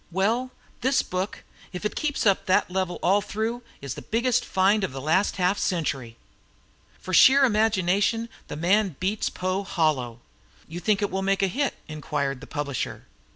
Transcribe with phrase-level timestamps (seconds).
[0.09, 0.49] Well,
[0.81, 1.43] this book,
[1.73, 5.35] if it keeps up that level all through, is the biggest find of the last
[5.35, 6.17] half century.
[6.99, 10.19] For sheer imagination the man beats Poe hollow!"
[10.67, 13.05] "You think it will make a hit?" inquired the publisher.